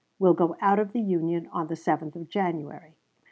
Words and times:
will 0.17 0.33
go 0.33 0.55
out 0.61 0.79
of 0.79 0.93
the 0.93 0.99
Union 0.99 1.45
on 1.51 1.67
the 1.67 1.75
7th 1.75 2.15
of 2.15 2.27
January. 2.27 2.95